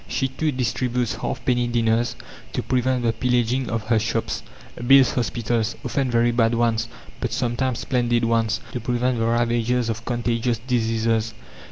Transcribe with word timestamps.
She, 0.07 0.29
too, 0.29 0.51
distributes 0.51 1.13
halfpenny 1.13 1.67
dinners 1.67 2.15
to 2.53 2.63
prevent 2.63 3.03
the 3.03 3.13
pillaging 3.13 3.69
of 3.69 3.83
her 3.83 3.99
shops; 3.99 4.41
builds 4.87 5.11
hospitals 5.13 5.75
often 5.85 6.09
very 6.09 6.31
bad 6.31 6.55
ones, 6.55 6.87
but 7.19 7.31
sometimes 7.31 7.77
splendid 7.81 8.23
ones 8.25 8.61
to 8.71 8.79
prevent 8.79 9.19
the 9.19 9.27
ravages 9.27 9.89
of 9.89 10.03
contagious 10.03 10.57
diseases. 10.57 11.35